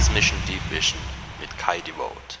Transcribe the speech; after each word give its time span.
Transmission 0.00 0.38
Deep 0.46 0.62
Vision 0.70 0.98
mit 1.42 1.50
Kai 1.58 1.78
Devote. 1.82 2.39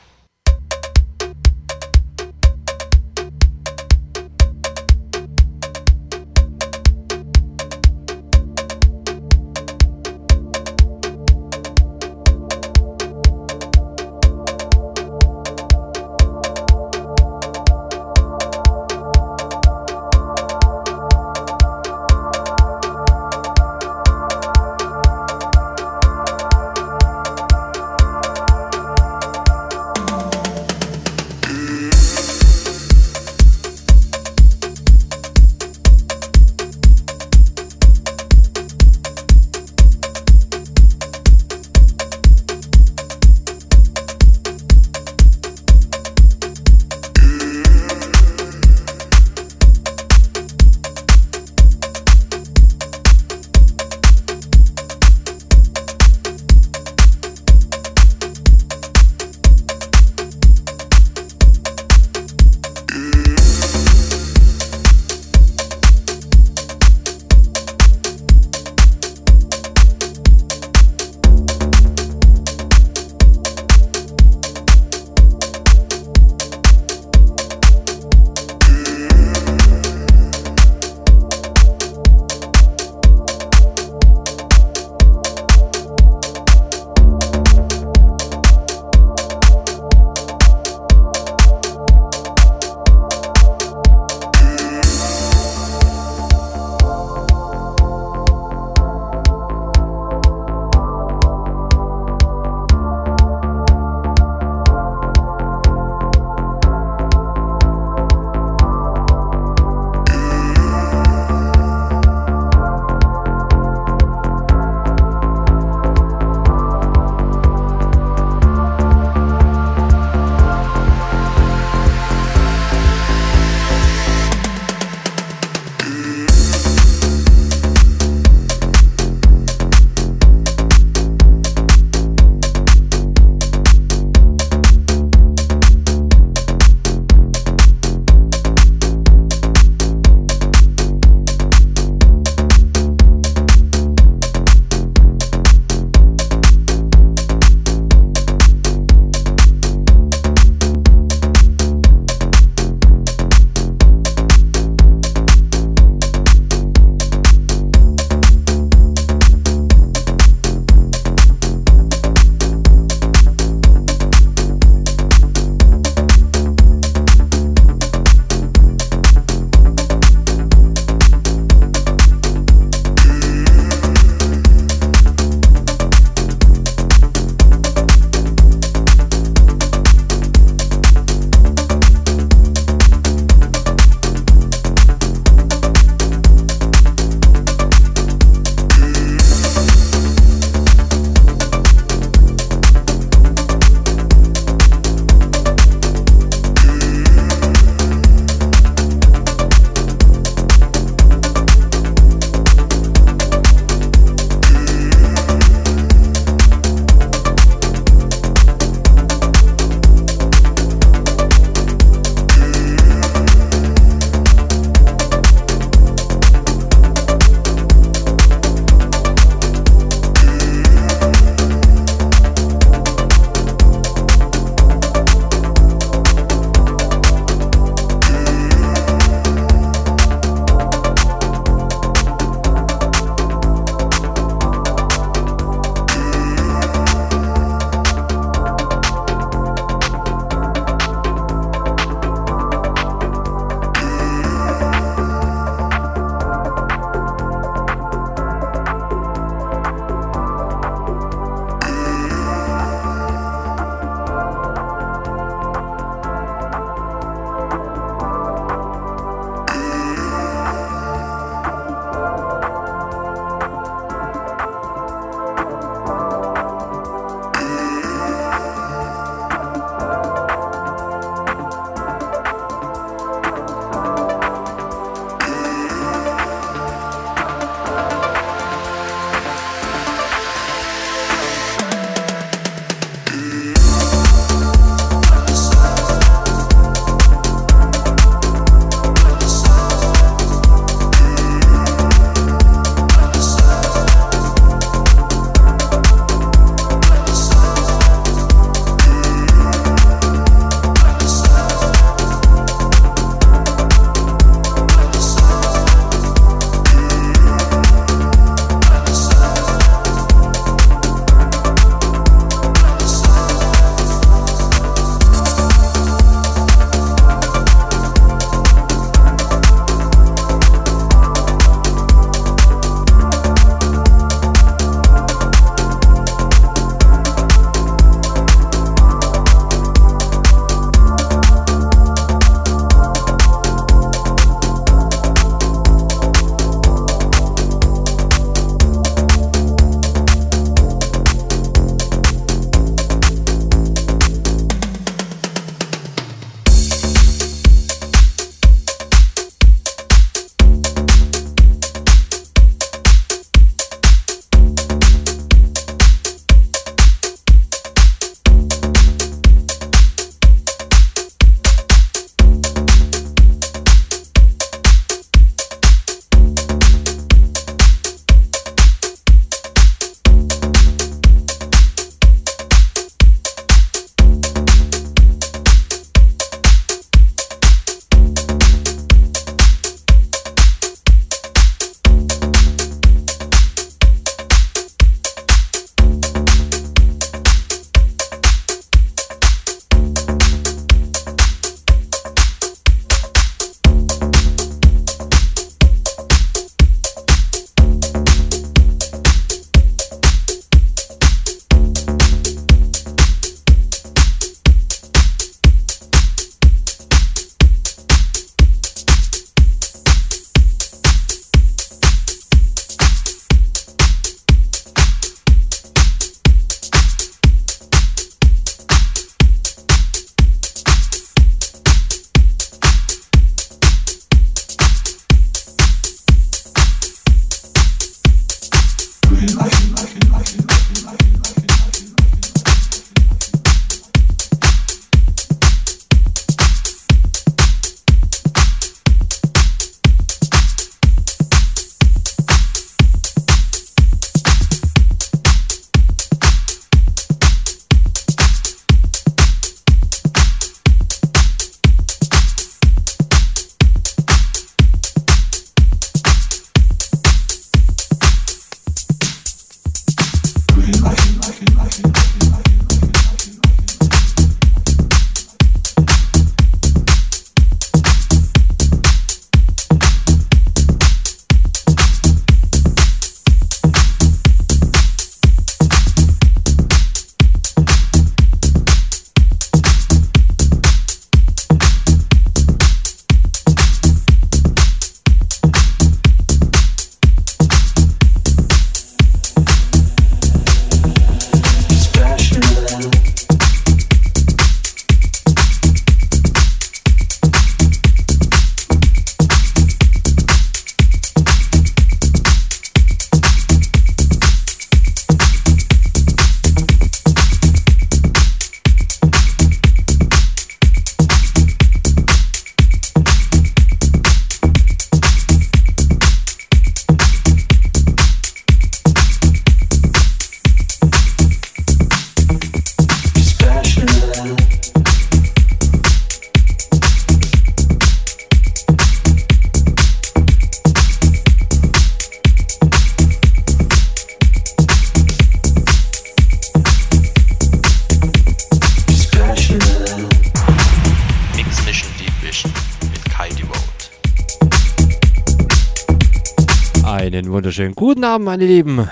Wunderschönen 547.60 547.74
guten 547.74 548.04
Abend, 548.04 548.24
meine 548.24 548.46
Lieben. 548.46 548.88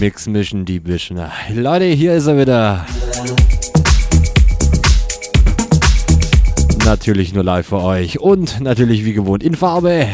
Mix 0.00 0.26
Mission 0.26 0.64
Deep 0.64 0.88
Vision. 0.88 1.20
Leute, 1.54 1.84
hier 1.84 2.14
ist 2.14 2.26
er 2.26 2.36
wieder. 2.36 2.84
Natürlich 6.84 7.32
nur 7.32 7.44
live 7.44 7.68
für 7.68 7.80
euch 7.80 8.18
und 8.18 8.60
natürlich 8.60 9.04
wie 9.04 9.12
gewohnt 9.12 9.44
in 9.44 9.54
Farbe. 9.54 10.08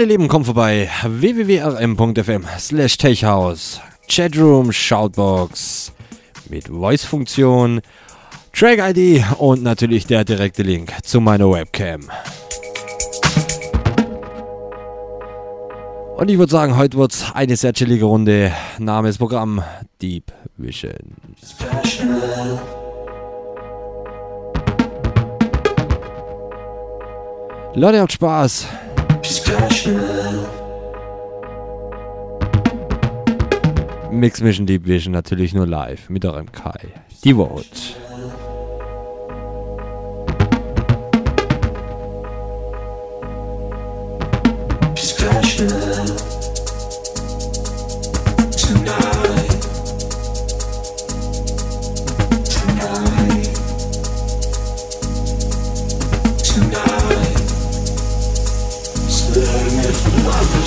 Meine 0.00 0.12
Lieben, 0.12 0.28
kommt 0.28 0.46
vorbei. 0.46 0.88
www.rm.fm 1.04 2.46
slash 2.58 2.96
techhouse. 2.96 3.82
Chatroom, 4.08 4.72
Shoutbox 4.72 5.92
mit 6.48 6.68
Voice-Funktion, 6.68 7.82
Track-ID 8.54 9.22
und 9.36 9.62
natürlich 9.62 10.06
der 10.06 10.24
direkte 10.24 10.62
Link 10.62 10.94
zu 11.02 11.20
meiner 11.20 11.50
Webcam. 11.52 12.00
Und 16.16 16.30
ich 16.30 16.38
würde 16.38 16.50
sagen, 16.50 16.78
heute 16.78 16.96
wird 16.96 17.12
es 17.12 17.34
eine 17.34 17.56
sehr 17.56 17.74
chillige 17.74 18.06
Runde. 18.06 18.52
Name 18.78 19.08
des 19.08 19.18
Programm 19.18 19.62
Deep 20.00 20.32
Vision. 20.56 20.94
Leute, 27.74 28.00
habt 28.00 28.12
Spaß. 28.12 28.66
Mix 34.10 34.40
Mission 34.40 34.66
Deep 34.66 34.86
Vision 34.86 35.12
natürlich 35.12 35.54
nur 35.54 35.68
live 35.68 36.10
mit 36.10 36.24
eurem 36.24 36.50
Kai. 36.50 36.88
Die 37.22 37.36
Vote. 37.36 37.64
Special. 44.96 45.68
Tonight. 48.56 49.19
Fuck 60.30 60.59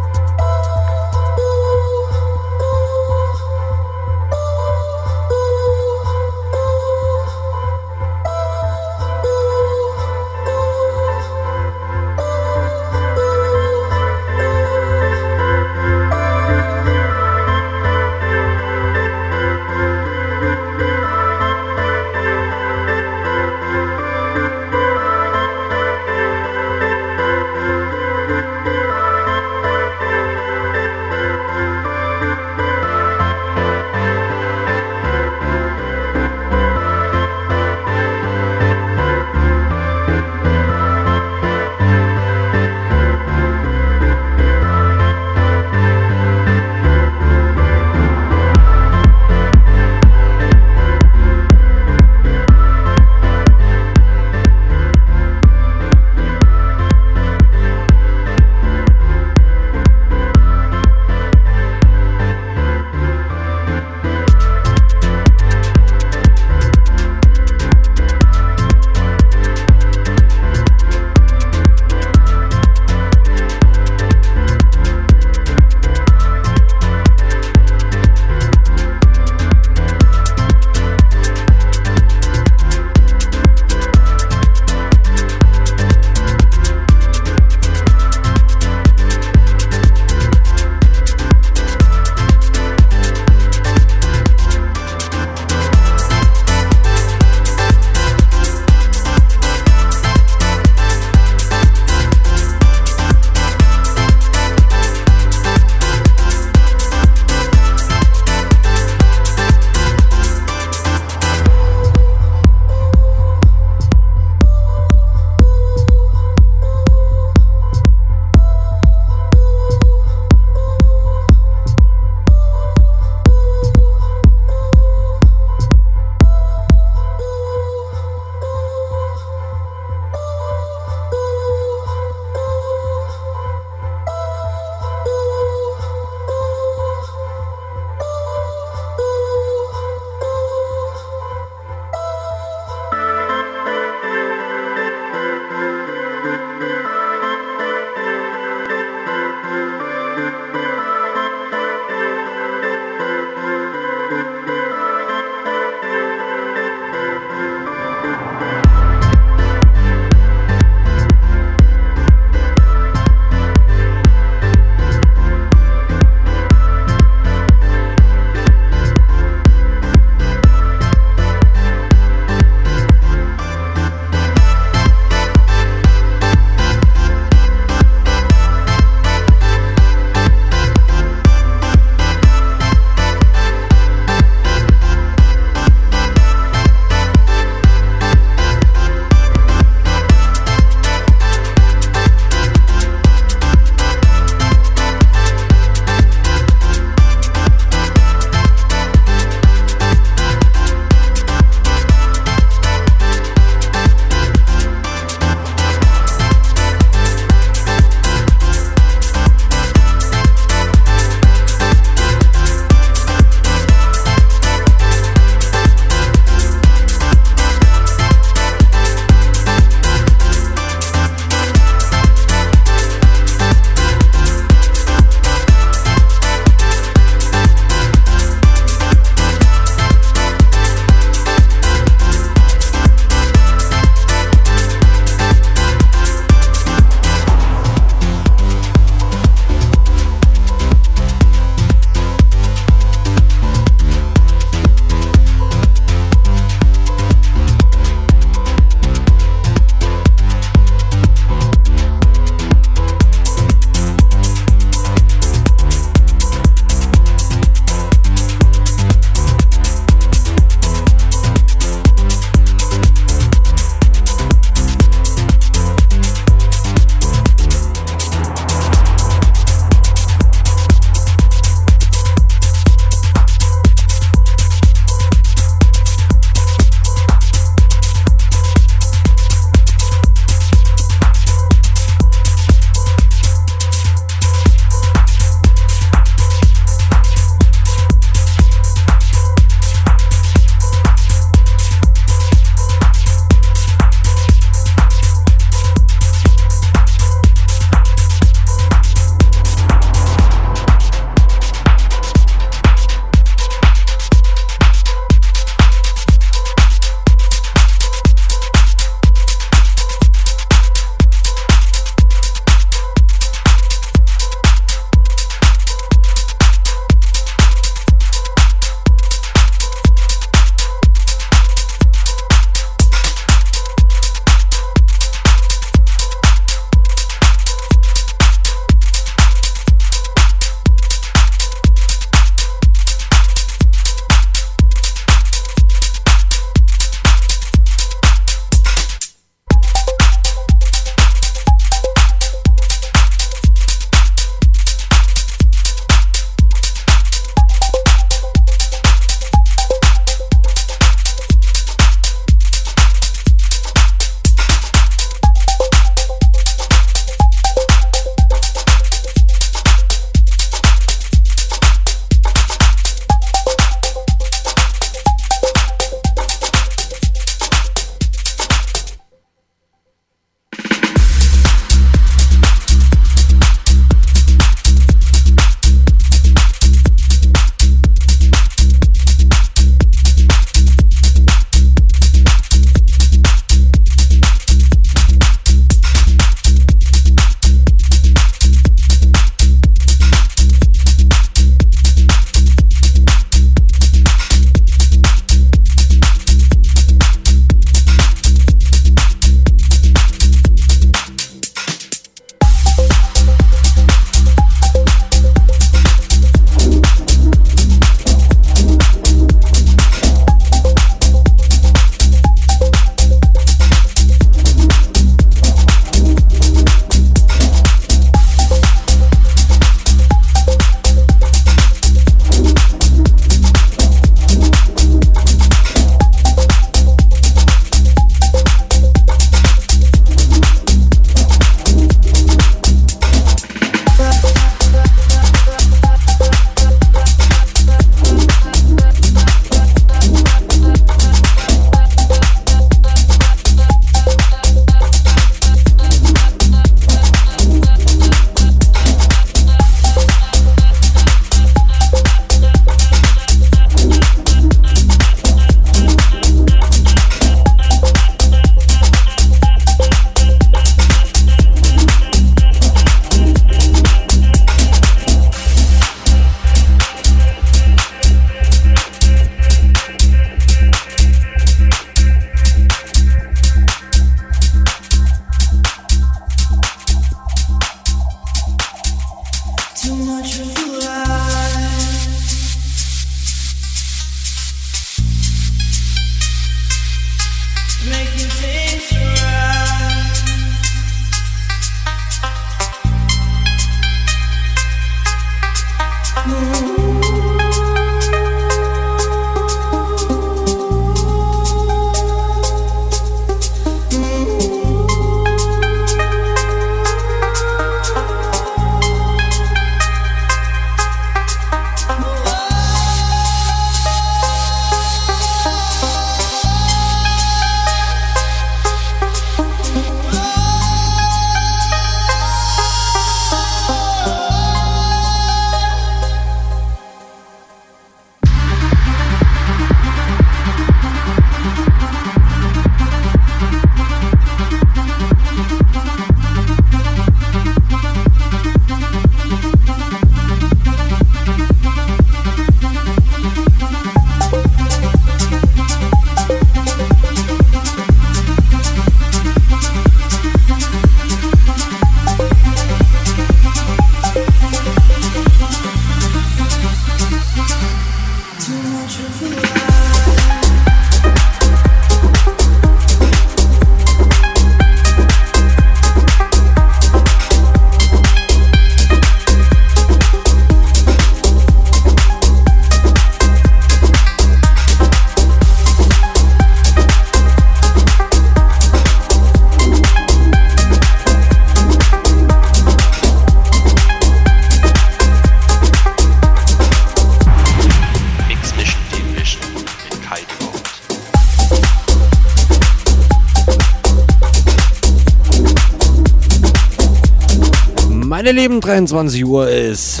Lieben, 598.38 598.60
23 598.60 599.24
Uhr 599.24 599.48
ist 599.48 600.00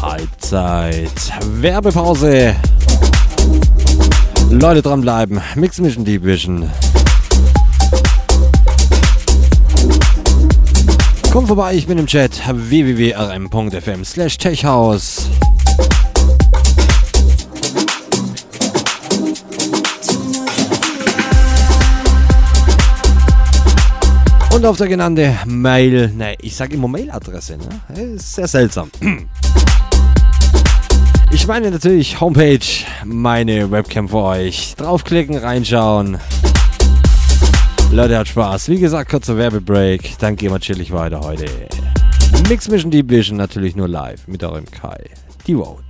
Halbzeit. 0.00 1.10
Werbepause. 1.44 2.54
Leute 4.48 4.80
dranbleiben. 4.80 5.40
Mix 5.56 5.80
Mission 5.80 6.04
Deep 6.04 6.22
Vision. 6.24 6.70
Kommt 11.32 11.48
vorbei, 11.48 11.74
ich 11.74 11.88
bin 11.88 11.98
im 11.98 12.06
Chat 12.06 12.40
www.rm.fm 12.48 14.04
slash 14.04 14.38
techhouse. 14.38 15.28
Und 24.60 24.66
auf 24.66 24.76
der 24.76 24.88
genannte 24.88 25.38
Mail, 25.46 26.08
ne, 26.08 26.34
ich 26.42 26.54
sage 26.54 26.74
immer 26.74 26.86
Mailadresse, 26.86 27.56
ne? 27.56 28.18
Sehr 28.18 28.46
seltsam. 28.46 28.90
Ich 31.32 31.46
meine 31.46 31.70
natürlich 31.70 32.20
Homepage, 32.20 32.58
meine 33.06 33.70
Webcam 33.70 34.06
für 34.06 34.18
euch. 34.18 34.74
Draufklicken, 34.76 35.38
reinschauen. 35.38 36.18
Leute, 37.90 38.18
hat 38.18 38.28
Spaß. 38.28 38.68
Wie 38.68 38.78
gesagt, 38.78 39.10
kurzer 39.10 39.38
Werbebreak. 39.38 40.18
Dann 40.18 40.36
gehen 40.36 40.52
wir 40.52 40.60
chillig 40.60 40.92
weiter 40.92 41.20
heute. 41.20 41.46
Mix 42.50 42.68
Mission 42.68 42.90
Deep 42.90 43.08
Vision 43.08 43.38
natürlich 43.38 43.76
nur 43.76 43.88
live 43.88 44.28
mit 44.28 44.44
eurem 44.44 44.66
Kai. 44.66 45.04
Die 45.46 45.54
Vote. 45.54 45.80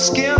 skin. 0.00 0.39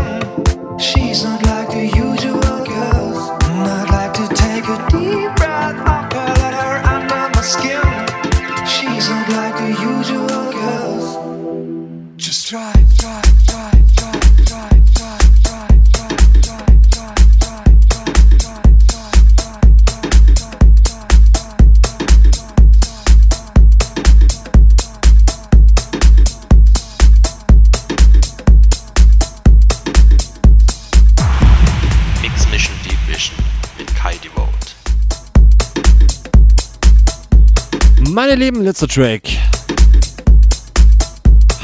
Lieben, 38.41 38.65
letzter 38.65 38.89
Track. 38.89 39.25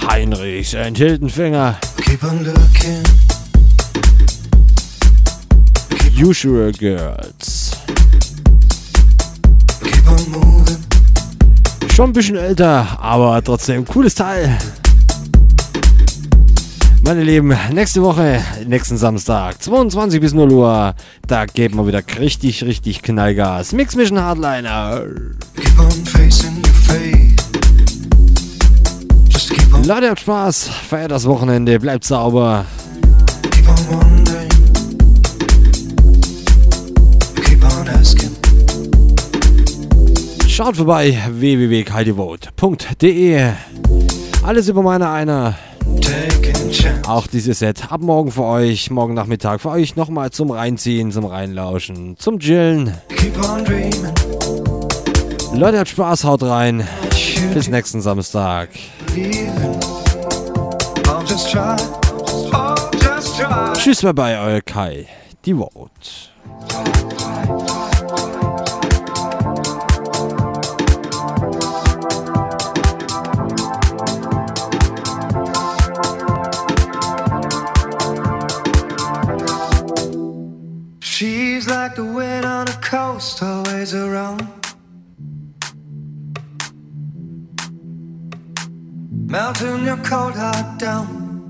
Heinrich 0.06 0.76
and 0.76 0.98
Hildenfinger. 0.98 1.78
Usual 6.20 6.72
Girls. 6.72 7.70
Schon 11.94 12.10
ein 12.10 12.12
bisschen 12.12 12.36
älter, 12.36 12.98
aber 13.00 13.42
trotzdem 13.42 13.86
cooles 13.86 14.14
Teil. 14.14 14.58
Meine 17.02 17.22
Lieben, 17.22 17.56
nächste 17.72 18.02
Woche, 18.02 18.42
nächsten 18.66 18.98
Samstag, 18.98 19.62
22 19.62 20.20
bis 20.20 20.34
0 20.34 20.52
Uhr, 20.52 20.94
da 21.26 21.46
geben 21.46 21.76
wir 21.76 21.86
wieder 21.86 22.02
richtig, 22.18 22.64
richtig 22.64 23.00
Knallgas. 23.00 23.72
Mix 23.72 23.94
Mission 23.96 24.20
Hardliner. 24.20 25.04
Leute, 29.86 30.10
habt 30.10 30.20
Spaß, 30.20 30.68
feiert 30.88 31.12
das 31.12 31.26
Wochenende, 31.26 31.78
bleibt 31.78 32.02
sauber. 32.02 32.64
Schaut 40.48 40.76
vorbei. 40.76 41.22
www.kaidevote.de. 41.30 43.50
Alles 44.42 44.68
über 44.68 44.82
meine 44.82 45.08
einer. 45.10 45.54
Auch 47.06 47.28
dieses 47.28 47.60
Set. 47.60 47.92
Ab 47.92 48.00
morgen 48.00 48.32
für 48.32 48.44
euch, 48.44 48.90
morgen 48.90 49.14
Nachmittag 49.14 49.60
für 49.60 49.70
euch. 49.70 49.94
Nochmal 49.96 50.30
zum 50.30 50.50
Reinziehen, 50.50 51.12
zum 51.12 51.26
Reinlauschen, 51.26 52.16
zum 52.18 52.40
Chillen. 52.40 52.94
Leute, 55.56 55.78
habt 55.78 55.88
Spaß, 55.88 56.24
haut 56.24 56.42
rein. 56.42 56.86
Bis 57.54 57.68
nächsten 57.68 58.02
Samstag. 58.02 58.68
Tschüss, 63.72 64.02
bye 64.02 64.12
bye, 64.12 64.38
euer 64.38 64.60
Kai. 64.60 65.06
Die 65.46 65.54
Vote. 65.54 65.90
She's 81.00 81.66
like 81.66 81.94
the 81.96 82.04
wind 82.04 82.44
on 82.44 82.68
a 82.68 82.78
coast, 82.82 83.42
always 83.42 83.94
around. 83.94 84.55
Melting 89.28 89.84
your 89.84 89.96
cold 89.98 90.34
heart 90.34 90.78
down. 90.78 91.48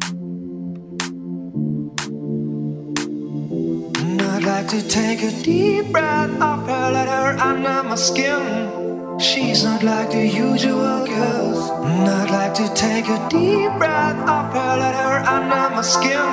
And 4.00 4.22
I'd 4.22 4.44
like 4.44 4.68
to 4.68 4.86
take 4.88 5.22
a 5.22 5.30
deep 5.42 5.92
breath 5.92 6.30
of 6.40 6.66
her, 6.66 6.90
let 6.92 7.08
her 7.08 7.38
under 7.38 7.82
my 7.82 7.94
skin. 7.94 9.18
She's 9.18 9.64
not 9.64 9.82
like 9.82 10.10
the 10.10 10.26
usual 10.26 11.06
girls. 11.06 11.70
And 11.70 12.08
I'd 12.08 12.30
like 12.30 12.54
to 12.54 12.74
take 12.74 13.08
a 13.08 13.28
deep 13.28 13.72
breath 13.78 14.20
of 14.28 14.52
her, 14.54 14.76
let 14.78 14.94
her 14.94 15.18
under 15.36 15.76
my 15.76 15.82
skin. 15.82 16.28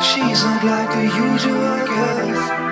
She's 0.00 0.44
not 0.44 0.62
like 0.64 0.90
the 0.90 1.04
usual 1.04 1.78
girls. 1.86 2.69